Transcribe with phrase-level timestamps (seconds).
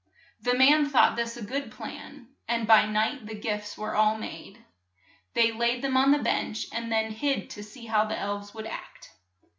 [0.49, 4.57] ''The man thought this a good plan, and by night the gifts were all made.
[5.35, 8.65] They laid them on the bench, and then hid to see how the elves would
[8.65, 9.11] act.